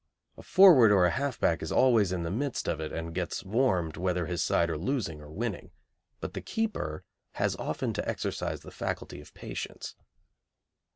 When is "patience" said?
9.35-9.93